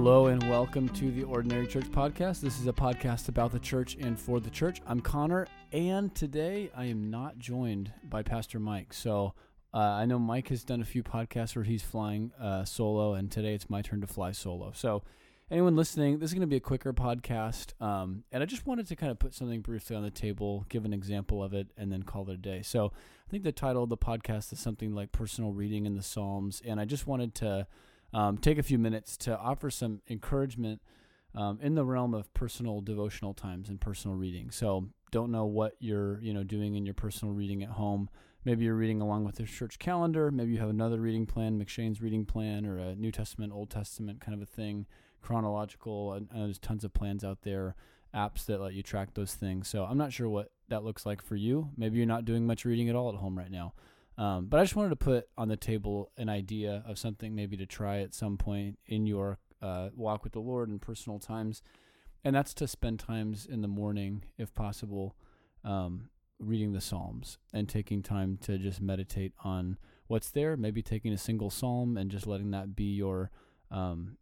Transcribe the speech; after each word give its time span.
Hello 0.00 0.28
and 0.28 0.48
welcome 0.48 0.88
to 0.90 1.10
the 1.10 1.24
Ordinary 1.24 1.66
Church 1.66 1.86
Podcast. 1.86 2.40
This 2.40 2.60
is 2.60 2.68
a 2.68 2.72
podcast 2.72 3.28
about 3.28 3.50
the 3.50 3.58
church 3.58 3.96
and 4.00 4.16
for 4.16 4.38
the 4.38 4.48
church. 4.48 4.80
I'm 4.86 5.00
Connor, 5.00 5.48
and 5.72 6.14
today 6.14 6.70
I 6.76 6.84
am 6.84 7.10
not 7.10 7.36
joined 7.36 7.92
by 8.04 8.22
Pastor 8.22 8.60
Mike. 8.60 8.92
So 8.92 9.34
uh, 9.74 9.78
I 9.78 10.06
know 10.06 10.20
Mike 10.20 10.50
has 10.50 10.62
done 10.62 10.80
a 10.82 10.84
few 10.84 11.02
podcasts 11.02 11.56
where 11.56 11.64
he's 11.64 11.82
flying 11.82 12.30
uh, 12.40 12.64
solo, 12.64 13.14
and 13.14 13.28
today 13.28 13.54
it's 13.54 13.68
my 13.68 13.82
turn 13.82 14.00
to 14.02 14.06
fly 14.06 14.30
solo. 14.30 14.70
So 14.72 15.02
anyone 15.50 15.74
listening, 15.74 16.20
this 16.20 16.30
is 16.30 16.34
going 16.34 16.42
to 16.42 16.46
be 16.46 16.58
a 16.58 16.60
quicker 16.60 16.92
podcast, 16.92 17.72
um, 17.82 18.22
and 18.30 18.40
I 18.40 18.46
just 18.46 18.68
wanted 18.68 18.86
to 18.86 18.94
kind 18.94 19.10
of 19.10 19.18
put 19.18 19.34
something 19.34 19.62
briefly 19.62 19.96
on 19.96 20.04
the 20.04 20.12
table, 20.12 20.64
give 20.68 20.84
an 20.84 20.92
example 20.92 21.42
of 21.42 21.54
it, 21.54 21.72
and 21.76 21.90
then 21.90 22.04
call 22.04 22.30
it 22.30 22.34
a 22.34 22.36
day. 22.36 22.62
So 22.62 22.92
I 23.26 23.30
think 23.32 23.42
the 23.42 23.50
title 23.50 23.82
of 23.82 23.88
the 23.88 23.98
podcast 23.98 24.52
is 24.52 24.60
something 24.60 24.94
like 24.94 25.10
personal 25.10 25.50
reading 25.50 25.86
in 25.86 25.96
the 25.96 26.04
Psalms, 26.04 26.62
and 26.64 26.78
I 26.78 26.84
just 26.84 27.08
wanted 27.08 27.34
to 27.34 27.66
um, 28.12 28.38
take 28.38 28.58
a 28.58 28.62
few 28.62 28.78
minutes 28.78 29.16
to 29.18 29.38
offer 29.38 29.70
some 29.70 30.00
encouragement 30.08 30.80
um, 31.34 31.58
in 31.62 31.74
the 31.74 31.84
realm 31.84 32.14
of 32.14 32.32
personal 32.34 32.80
devotional 32.80 33.34
times 33.34 33.68
and 33.68 33.80
personal 33.80 34.16
reading. 34.16 34.50
So 34.50 34.88
don't 35.10 35.30
know 35.30 35.46
what 35.46 35.74
you're 35.78 36.20
you 36.20 36.32
know 36.34 36.44
doing 36.44 36.74
in 36.74 36.84
your 36.84 36.94
personal 36.94 37.34
reading 37.34 37.62
at 37.62 37.70
home. 37.70 38.08
Maybe 38.44 38.64
you're 38.64 38.74
reading 38.74 39.00
along 39.00 39.24
with 39.24 39.36
the 39.36 39.44
church 39.44 39.78
calendar. 39.78 40.30
Maybe 40.30 40.52
you 40.52 40.58
have 40.58 40.70
another 40.70 41.00
reading 41.00 41.26
plan, 41.26 41.58
M'Cheyne's 41.58 42.00
reading 42.00 42.24
plan, 42.24 42.64
or 42.64 42.78
a 42.78 42.94
New 42.94 43.12
Testament, 43.12 43.52
Old 43.52 43.68
Testament 43.68 44.20
kind 44.20 44.34
of 44.34 44.40
a 44.40 44.46
thing, 44.50 44.86
chronological. 45.20 46.14
And 46.14 46.28
there's 46.32 46.58
tons 46.58 46.84
of 46.84 46.94
plans 46.94 47.24
out 47.24 47.42
there, 47.42 47.74
apps 48.14 48.46
that 48.46 48.60
let 48.60 48.74
you 48.74 48.82
track 48.82 49.14
those 49.14 49.34
things. 49.34 49.68
So 49.68 49.84
I'm 49.84 49.98
not 49.98 50.12
sure 50.12 50.28
what 50.28 50.52
that 50.68 50.84
looks 50.84 51.04
like 51.04 51.20
for 51.20 51.36
you. 51.36 51.70
Maybe 51.76 51.98
you're 51.98 52.06
not 52.06 52.24
doing 52.24 52.46
much 52.46 52.64
reading 52.64 52.88
at 52.88 52.96
all 52.96 53.10
at 53.10 53.16
home 53.16 53.36
right 53.36 53.50
now. 53.50 53.74
Um, 54.18 54.46
but 54.46 54.58
I 54.58 54.64
just 54.64 54.74
wanted 54.74 54.90
to 54.90 54.96
put 54.96 55.28
on 55.38 55.48
the 55.48 55.56
table 55.56 56.10
an 56.16 56.28
idea 56.28 56.82
of 56.86 56.98
something 56.98 57.36
maybe 57.36 57.56
to 57.56 57.66
try 57.66 58.00
at 58.00 58.12
some 58.12 58.36
point 58.36 58.78
in 58.84 59.06
your 59.06 59.38
uh, 59.62 59.90
walk 59.94 60.24
with 60.24 60.32
the 60.32 60.40
Lord 60.40 60.68
and 60.68 60.82
personal 60.82 61.20
times, 61.20 61.62
and 62.24 62.34
that's 62.34 62.52
to 62.54 62.66
spend 62.66 62.98
times 62.98 63.46
in 63.46 63.62
the 63.62 63.68
morning, 63.68 64.24
if 64.36 64.52
possible, 64.54 65.14
um, 65.64 66.10
reading 66.40 66.72
the 66.72 66.80
Psalms 66.80 67.38
and 67.52 67.68
taking 67.68 68.02
time 68.02 68.38
to 68.42 68.58
just 68.58 68.80
meditate 68.80 69.32
on 69.44 69.78
what's 70.08 70.30
there. 70.30 70.56
Maybe 70.56 70.82
taking 70.82 71.12
a 71.12 71.18
single 71.18 71.50
psalm 71.50 71.96
and 71.96 72.10
just 72.10 72.26
letting 72.26 72.50
that 72.50 72.74
be 72.74 72.94
your 72.94 73.30
um, 73.70 74.16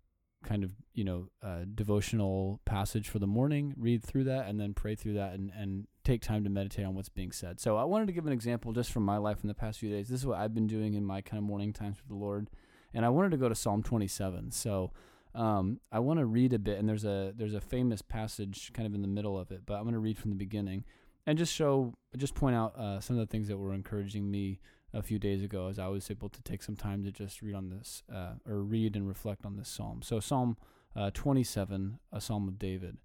kind 0.45 0.65
of 0.65 0.71
you 0.95 1.05
know 1.05 1.29
uh, 1.43 1.61
devotional 1.75 2.61
passage 2.65 3.09
for 3.09 3.19
the 3.19 3.27
morning. 3.27 3.75
Read 3.77 4.03
through 4.05 4.25
that 4.25 4.47
and 4.47 4.61
then 4.61 4.75
pray 4.75 4.95
through 4.95 5.15
that 5.15 5.35
and 5.35 5.53
and 5.57 5.87
take 6.05 6.23
time 6.23 6.45
to 6.45 6.51
meditate 6.51 6.87
on 6.87 6.95
what's 6.95 7.09
being 7.09 7.33
said. 7.33 7.61
So 7.61 7.77
I 7.77 7.85
wanted 7.85 8.07
to 8.07 8.13
give 8.13 8.27
an 8.27 8.33
example 8.33 8.73
just 8.73 8.93
from 8.93 9.05
my 9.05 9.17
life 9.17 9.39
in 9.43 9.49
the 9.49 9.55
past 9.55 9.79
few 9.79 9.91
days. 9.91 10.09
This 10.09 10.21
is 10.21 10.27
what 10.27 10.39
I've 10.39 10.55
been 10.55 10.67
doing 10.67 10.95
in 10.95 11.05
my 11.05 11.21
kind 11.21 11.39
of 11.39 11.45
morning 11.45 11.73
times 11.73 11.99
with 11.99 12.09
the 12.09 12.15
Lord, 12.15 12.49
and 12.95 13.05
I 13.05 13.09
wanted 13.09 13.31
to 13.33 13.37
go 13.37 13.49
to 13.49 13.55
Psalm 13.55 13.83
27. 13.83 14.53
So 14.53 14.93
um, 15.35 15.81
I 15.93 15.99
want 15.99 16.19
to 16.19 16.27
read 16.27 16.53
a 16.53 16.59
bit, 16.59 16.79
and 16.79 16.89
there's 16.89 17.05
a 17.05 17.33
there's 17.37 17.55
a 17.55 17.61
famous 17.61 18.03
passage 18.03 18.73
kind 18.73 18.87
of 18.87 18.95
in 18.95 19.03
the 19.03 19.09
middle 19.09 19.39
of 19.39 19.51
it, 19.51 19.63
but 19.67 19.75
I'm 19.75 19.83
going 19.83 19.95
to 19.95 20.01
read 20.01 20.19
from 20.19 20.31
the 20.31 20.37
beginning 20.37 20.85
and 21.27 21.37
just 21.37 21.53
show 21.53 21.93
just 22.17 22.35
point 22.35 22.57
out 22.57 22.79
uh, 22.79 23.01
some 23.01 23.19
of 23.19 23.21
the 23.21 23.31
things 23.31 23.49
that 23.49 23.59
were 23.59 23.75
encouraging 23.75 24.31
me 24.31 24.61
a 24.97 25.03
few 25.03 25.19
days 25.19 25.43
ago 25.43 25.69
as 25.69 25.79
I 25.79 25.89
was 25.89 26.11
able 26.11 26.31
to 26.31 26.43
take 26.43 26.63
some 26.63 26.75
time 26.75 27.05
to 27.05 27.13
just 27.13 27.43
read 27.43 27.55
on 27.55 27.69
this 27.69 28.03
uh, 28.13 28.35
or 28.49 28.63
read 28.63 28.97
and 28.97 29.07
reflect 29.07 29.45
on 29.45 29.57
this 29.57 29.69
psalm. 29.69 30.01
So 30.03 30.21
Psalm 30.21 30.57
uh, 30.97 31.11
27, 31.13 31.99
a 32.11 32.21
psalm 32.21 32.49
of 32.49 32.59
David. 32.59 32.97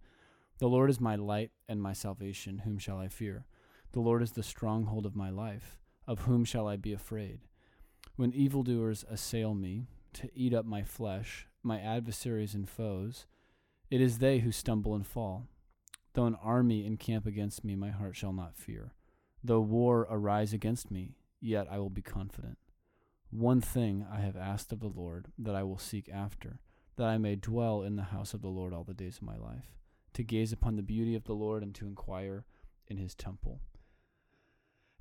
The 0.60 0.70
Lord 0.70 0.90
is 0.90 1.02
my 1.02 1.16
light 1.16 1.52
and 1.68 1.82
my 1.82 1.92
salvation. 1.92 2.60
Whom 2.60 2.78
shall 2.78 2.98
I 2.98 3.10
fear? 3.10 3.46
The 3.92 4.00
Lord 4.00 4.24
is 4.24 4.32
the 4.32 4.44
stronghold 4.44 5.06
of 5.06 5.16
my 5.16 5.30
life. 5.30 5.78
Of 6.08 6.22
whom 6.22 6.46
shall 6.46 6.68
I 6.68 6.78
be 6.78 6.94
afraid? 6.94 7.42
When 8.16 8.34
evildoers 8.34 9.04
assail 9.10 9.54
me 9.54 9.88
to 10.14 10.30
eat 10.34 10.54
up 10.54 10.66
my 10.66 10.84
flesh, 10.84 11.48
my 11.64 11.80
adversaries 11.80 12.54
and 12.54 12.70
foes, 12.70 13.26
it 13.90 14.00
is 14.00 14.18
they 14.18 14.40
who 14.40 14.52
stumble 14.52 14.96
and 14.96 15.06
fall. 15.06 15.48
Though 16.14 16.26
an 16.26 16.38
army 16.42 16.86
encamp 16.86 17.26
against 17.26 17.64
me, 17.64 17.76
my 17.76 17.90
heart 17.90 18.16
shall 18.16 18.34
not 18.34 18.56
fear. 18.56 18.94
Though 19.44 19.62
war 19.62 20.08
arise 20.10 20.54
against 20.54 20.92
me, 20.92 21.16
yet 21.42 21.68
I 21.70 21.80
will 21.80 21.90
be 21.90 22.02
confident. 22.02 22.58
One 23.30 23.62
thing 23.62 24.06
I 24.12 24.20
have 24.20 24.38
asked 24.38 24.72
of 24.72 24.80
the 24.80 24.88
Lord 24.88 25.28
that 25.38 25.56
I 25.56 25.64
will 25.64 25.78
seek 25.78 26.10
after, 26.10 26.60
that 26.98 27.08
I 27.08 27.18
may 27.18 27.36
dwell 27.36 27.82
in 27.82 27.96
the 27.96 28.04
house 28.04 28.34
of 28.34 28.42
the 28.42 28.50
Lord 28.50 28.74
all 28.74 28.84
the 28.84 28.94
days 28.94 29.18
of 29.18 29.24
my 29.24 29.38
life 29.38 29.72
to 30.14 30.24
gaze 30.24 30.52
upon 30.52 30.76
the 30.76 30.82
beauty 30.82 31.16
of 31.16 31.24
the 31.24 31.34
Lord 31.34 31.64
and 31.64 31.74
to 31.76 31.88
inquire 31.88 32.46
in 32.88 32.98
his 32.98 33.16
temple. 33.16 33.62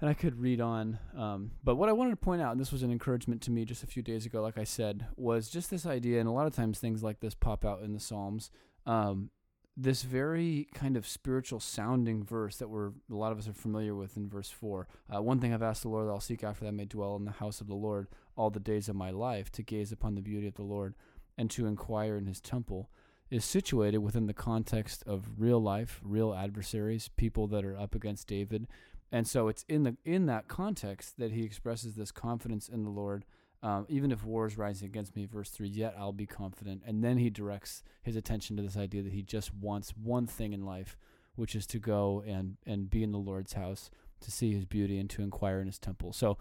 And 0.00 0.08
I 0.08 0.14
could 0.14 0.40
read 0.40 0.60
on, 0.60 0.98
um, 1.14 1.50
but 1.62 1.74
what 1.74 1.90
I 1.90 1.92
wanted 1.92 2.10
to 2.10 2.16
point 2.16 2.40
out, 2.40 2.52
and 2.52 2.60
this 2.60 2.72
was 2.72 2.82
an 2.82 2.90
encouragement 2.90 3.42
to 3.42 3.50
me 3.50 3.66
just 3.66 3.82
a 3.82 3.88
few 3.88 4.02
days 4.02 4.24
ago, 4.24 4.40
like 4.40 4.56
I 4.56 4.64
said, 4.64 5.06
was 5.16 5.50
just 5.50 5.68
this 5.68 5.84
idea, 5.84 6.20
and 6.20 6.28
a 6.28 6.32
lot 6.32 6.46
of 6.46 6.54
times 6.54 6.78
things 6.78 7.02
like 7.02 7.20
this 7.20 7.34
pop 7.34 7.66
out 7.66 7.82
in 7.82 7.92
the 7.92 8.00
Psalms. 8.00 8.50
Um, 8.86 9.30
this 9.76 10.02
very 10.02 10.68
kind 10.74 10.96
of 10.96 11.06
spiritual 11.06 11.60
sounding 11.60 12.22
verse 12.22 12.56
that 12.56 12.68
we're 12.68 12.88
a 12.88 13.14
lot 13.14 13.32
of 13.32 13.38
us 13.38 13.48
are 13.48 13.52
familiar 13.52 13.94
with 13.94 14.16
in 14.16 14.28
verse 14.28 14.50
four. 14.50 14.88
Uh, 15.14 15.22
one 15.22 15.40
thing 15.40 15.54
I've 15.54 15.62
asked 15.62 15.82
the 15.82 15.88
Lord 15.88 16.06
that 16.06 16.12
I'll 16.12 16.20
seek 16.20 16.44
after 16.44 16.64
that 16.64 16.68
I 16.68 16.72
may 16.72 16.84
dwell 16.84 17.16
in 17.16 17.24
the 17.24 17.30
house 17.30 17.60
of 17.60 17.66
the 17.66 17.74
Lord 17.74 18.08
all 18.36 18.50
the 18.50 18.60
days 18.60 18.88
of 18.88 18.96
my 18.96 19.10
life, 19.10 19.50
to 19.52 19.62
gaze 19.62 19.92
upon 19.92 20.14
the 20.14 20.22
beauty 20.22 20.46
of 20.46 20.54
the 20.54 20.62
Lord 20.62 20.94
and 21.38 21.50
to 21.50 21.66
inquire 21.66 22.16
in 22.16 22.26
his 22.26 22.40
temple 22.40 22.90
is 23.30 23.44
situated 23.44 23.98
within 23.98 24.26
the 24.26 24.34
context 24.34 25.04
of 25.06 25.30
real 25.38 25.62
life, 25.62 26.00
real 26.02 26.34
adversaries, 26.34 27.08
people 27.16 27.46
that 27.46 27.64
are 27.64 27.78
up 27.78 27.94
against 27.94 28.26
David. 28.26 28.66
And 29.12 29.26
so 29.26 29.48
it's 29.48 29.64
in 29.68 29.84
the 29.84 29.96
in 30.04 30.26
that 30.26 30.48
context 30.48 31.18
that 31.18 31.32
he 31.32 31.44
expresses 31.44 31.94
this 31.94 32.12
confidence 32.12 32.68
in 32.68 32.84
the 32.84 32.90
Lord. 32.90 33.24
Um, 33.62 33.84
even 33.88 34.10
if 34.10 34.24
war 34.24 34.46
is 34.46 34.56
rising 34.56 34.86
against 34.86 35.14
me, 35.14 35.26
verse 35.26 35.50
3, 35.50 35.68
yet 35.68 35.94
I'll 35.98 36.12
be 36.12 36.26
confident. 36.26 36.82
And 36.86 37.04
then 37.04 37.18
he 37.18 37.28
directs 37.28 37.82
his 38.02 38.16
attention 38.16 38.56
to 38.56 38.62
this 38.62 38.76
idea 38.76 39.02
that 39.02 39.12
he 39.12 39.22
just 39.22 39.54
wants 39.54 39.90
one 39.90 40.26
thing 40.26 40.52
in 40.52 40.64
life, 40.64 40.96
which 41.34 41.54
is 41.54 41.66
to 41.68 41.78
go 41.78 42.22
and, 42.26 42.56
and 42.66 42.88
be 42.88 43.02
in 43.02 43.12
the 43.12 43.18
Lord's 43.18 43.52
house, 43.52 43.90
to 44.20 44.30
see 44.30 44.54
his 44.54 44.64
beauty, 44.64 44.98
and 44.98 45.10
to 45.10 45.22
inquire 45.22 45.60
in 45.60 45.66
his 45.66 45.78
temple. 45.78 46.12
So, 46.12 46.38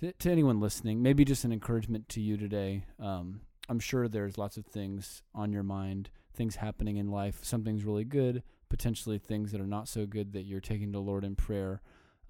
to, 0.00 0.12
to 0.12 0.30
anyone 0.30 0.60
listening, 0.60 1.02
maybe 1.02 1.24
just 1.24 1.44
an 1.44 1.52
encouragement 1.52 2.08
to 2.10 2.20
you 2.20 2.36
today. 2.36 2.84
Um, 2.98 3.42
I'm 3.68 3.80
sure 3.80 4.08
there's 4.08 4.36
lots 4.36 4.56
of 4.56 4.66
things 4.66 5.22
on 5.34 5.52
your 5.52 5.62
mind, 5.62 6.10
things 6.34 6.56
happening 6.56 6.96
in 6.96 7.10
life. 7.10 7.38
Something's 7.42 7.84
really 7.84 8.04
good, 8.04 8.42
potentially 8.68 9.18
things 9.18 9.52
that 9.52 9.60
are 9.60 9.66
not 9.66 9.88
so 9.88 10.04
good 10.04 10.32
that 10.32 10.42
you're 10.42 10.60
taking 10.60 10.88
to 10.88 10.98
the 10.98 11.04
Lord 11.04 11.24
in 11.24 11.36
prayer. 11.36 11.80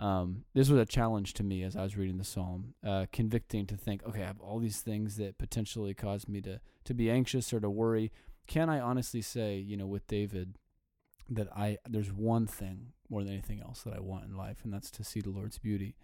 Um, 0.00 0.44
this 0.54 0.68
was 0.68 0.80
a 0.80 0.86
challenge 0.86 1.34
to 1.34 1.44
me 1.44 1.62
as 1.62 1.76
I 1.76 1.82
was 1.82 1.96
reading 1.96 2.18
the 2.18 2.24
psalm, 2.24 2.74
uh, 2.84 3.06
convicting 3.12 3.66
to 3.66 3.76
think, 3.76 4.04
okay, 4.04 4.22
I 4.22 4.26
have 4.26 4.40
all 4.40 4.58
these 4.58 4.80
things 4.80 5.16
that 5.16 5.38
potentially 5.38 5.94
cause 5.94 6.26
me 6.26 6.40
to 6.42 6.60
to 6.84 6.94
be 6.94 7.10
anxious 7.10 7.52
or 7.52 7.60
to 7.60 7.70
worry. 7.70 8.12
Can 8.46 8.68
I 8.68 8.80
honestly 8.80 9.22
say, 9.22 9.56
you 9.56 9.76
know, 9.76 9.86
with 9.86 10.06
David, 10.06 10.58
that 11.30 11.48
I 11.56 11.78
there's 11.88 12.12
one 12.12 12.46
thing 12.46 12.92
more 13.08 13.22
than 13.22 13.32
anything 13.32 13.60
else 13.60 13.82
that 13.82 13.94
I 13.94 14.00
want 14.00 14.24
in 14.24 14.36
life, 14.36 14.58
and 14.64 14.72
that's 14.72 14.90
to 14.92 15.04
see 15.04 15.20
the 15.20 15.30
Lord's 15.30 15.58
beauty. 15.58 15.94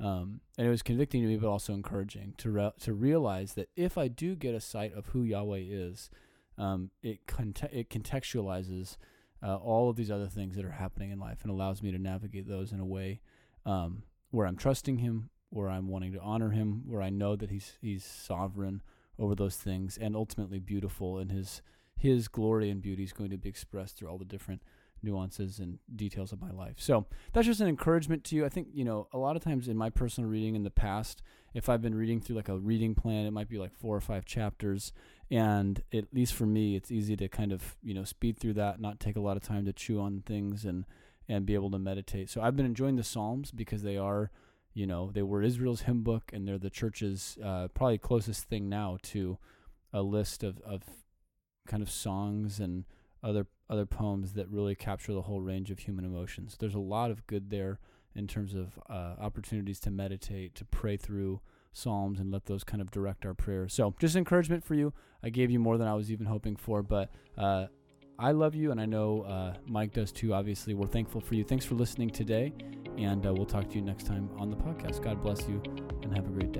Um, 0.00 0.40
and 0.56 0.66
it 0.66 0.70
was 0.70 0.82
convicting 0.82 1.22
to 1.22 1.28
me, 1.28 1.36
but 1.36 1.48
also 1.48 1.72
encouraging 1.72 2.34
to 2.38 2.50
re- 2.50 2.72
to 2.80 2.92
realize 2.92 3.54
that 3.54 3.70
if 3.76 3.98
I 3.98 4.08
do 4.08 4.36
get 4.36 4.54
a 4.54 4.60
sight 4.60 4.94
of 4.94 5.06
who 5.06 5.22
Yahweh 5.22 5.62
is, 5.64 6.10
um, 6.56 6.90
it 7.02 7.26
cont- 7.26 7.72
it 7.72 7.90
contextualizes 7.90 8.96
uh, 9.42 9.56
all 9.56 9.88
of 9.88 9.96
these 9.96 10.10
other 10.10 10.26
things 10.26 10.56
that 10.56 10.64
are 10.64 10.72
happening 10.72 11.10
in 11.10 11.18
life 11.18 11.42
and 11.42 11.50
allows 11.50 11.82
me 11.82 11.90
to 11.92 11.98
navigate 11.98 12.48
those 12.48 12.72
in 12.72 12.80
a 12.80 12.84
way 12.84 13.20
um, 13.64 14.02
where 14.30 14.46
I'm 14.46 14.56
trusting 14.56 14.98
Him, 14.98 15.30
where 15.50 15.68
I'm 15.68 15.88
wanting 15.88 16.12
to 16.12 16.20
honor 16.20 16.50
Him, 16.50 16.82
where 16.86 17.02
I 17.02 17.10
know 17.10 17.36
that 17.36 17.50
He's 17.50 17.78
He's 17.80 18.04
sovereign 18.04 18.82
over 19.18 19.34
those 19.34 19.56
things 19.56 19.98
and 19.98 20.14
ultimately 20.16 20.58
beautiful, 20.58 21.18
and 21.18 21.30
His 21.30 21.62
His 21.96 22.28
glory 22.28 22.70
and 22.70 22.82
beauty 22.82 23.04
is 23.04 23.12
going 23.12 23.30
to 23.30 23.38
be 23.38 23.48
expressed 23.48 23.96
through 23.96 24.08
all 24.08 24.18
the 24.18 24.24
different 24.24 24.62
nuances 25.02 25.58
and 25.58 25.78
details 25.94 26.32
of 26.32 26.40
my 26.40 26.50
life. 26.50 26.74
So 26.78 27.06
that's 27.32 27.46
just 27.46 27.60
an 27.60 27.68
encouragement 27.68 28.24
to 28.24 28.36
you. 28.36 28.44
I 28.44 28.48
think, 28.48 28.68
you 28.72 28.84
know, 28.84 29.08
a 29.12 29.18
lot 29.18 29.36
of 29.36 29.44
times 29.44 29.68
in 29.68 29.76
my 29.76 29.90
personal 29.90 30.28
reading 30.28 30.56
in 30.56 30.64
the 30.64 30.70
past, 30.70 31.22
if 31.54 31.68
I've 31.68 31.82
been 31.82 31.94
reading 31.94 32.20
through 32.20 32.36
like 32.36 32.48
a 32.48 32.56
reading 32.56 32.94
plan, 32.94 33.26
it 33.26 33.32
might 33.32 33.48
be 33.48 33.58
like 33.58 33.74
four 33.74 33.96
or 33.96 34.00
five 34.00 34.24
chapters. 34.24 34.92
And 35.30 35.82
at 35.92 36.12
least 36.12 36.34
for 36.34 36.46
me, 36.46 36.76
it's 36.76 36.90
easy 36.90 37.16
to 37.16 37.28
kind 37.28 37.52
of, 37.52 37.76
you 37.82 37.94
know, 37.94 38.04
speed 38.04 38.38
through 38.38 38.54
that, 38.54 38.80
not 38.80 39.00
take 39.00 39.16
a 39.16 39.20
lot 39.20 39.36
of 39.36 39.42
time 39.42 39.64
to 39.66 39.72
chew 39.72 40.00
on 40.00 40.22
things 40.24 40.64
and, 40.64 40.84
and 41.28 41.46
be 41.46 41.54
able 41.54 41.70
to 41.70 41.78
meditate. 41.78 42.30
So 42.30 42.40
I've 42.40 42.56
been 42.56 42.66
enjoying 42.66 42.96
the 42.96 43.04
Psalms 43.04 43.50
because 43.50 43.82
they 43.82 43.96
are, 43.96 44.30
you 44.72 44.86
know, 44.86 45.10
they 45.12 45.22
were 45.22 45.42
Israel's 45.42 45.82
hymn 45.82 46.02
book 46.02 46.30
and 46.32 46.46
they're 46.46 46.58
the 46.58 46.70
church's 46.70 47.36
uh, 47.44 47.68
probably 47.74 47.98
closest 47.98 48.44
thing 48.44 48.68
now 48.68 48.98
to 49.02 49.38
a 49.92 50.02
list 50.02 50.42
of, 50.42 50.60
of 50.60 50.82
kind 51.66 51.82
of 51.82 51.90
songs 51.90 52.60
and 52.60 52.84
other 53.22 53.46
other 53.70 53.84
poems 53.84 54.32
that 54.32 54.48
really 54.48 54.74
capture 54.74 55.12
the 55.12 55.22
whole 55.22 55.42
range 55.42 55.70
of 55.70 55.80
human 55.80 56.04
emotions. 56.04 56.56
There's 56.58 56.74
a 56.74 56.78
lot 56.78 57.10
of 57.10 57.26
good 57.26 57.50
there 57.50 57.78
in 58.18 58.26
terms 58.26 58.54
of 58.54 58.78
uh, 58.90 59.14
opportunities 59.20 59.78
to 59.80 59.90
meditate, 59.90 60.54
to 60.56 60.64
pray 60.64 60.96
through 60.96 61.40
psalms, 61.72 62.18
and 62.18 62.32
let 62.32 62.46
those 62.46 62.64
kind 62.64 62.82
of 62.82 62.90
direct 62.90 63.24
our 63.24 63.34
prayers. 63.34 63.72
So, 63.72 63.94
just 64.00 64.16
encouragement 64.16 64.64
for 64.64 64.74
you. 64.74 64.92
I 65.22 65.30
gave 65.30 65.50
you 65.50 65.58
more 65.58 65.78
than 65.78 65.86
I 65.86 65.94
was 65.94 66.10
even 66.10 66.26
hoping 66.26 66.56
for, 66.56 66.82
but 66.82 67.10
uh, 67.36 67.66
I 68.18 68.32
love 68.32 68.54
you, 68.54 68.72
and 68.72 68.80
I 68.80 68.86
know 68.86 69.22
uh, 69.22 69.54
Mike 69.66 69.92
does 69.92 70.10
too. 70.10 70.34
Obviously, 70.34 70.74
we're 70.74 70.88
thankful 70.88 71.20
for 71.20 71.36
you. 71.36 71.44
Thanks 71.44 71.64
for 71.64 71.76
listening 71.76 72.10
today, 72.10 72.52
and 72.98 73.24
uh, 73.24 73.32
we'll 73.32 73.46
talk 73.46 73.68
to 73.68 73.76
you 73.76 73.82
next 73.82 74.06
time 74.06 74.28
on 74.36 74.50
the 74.50 74.56
podcast. 74.56 75.02
God 75.02 75.22
bless 75.22 75.48
you, 75.48 75.62
and 76.02 76.14
have 76.14 76.26
a 76.26 76.30
great 76.30 76.52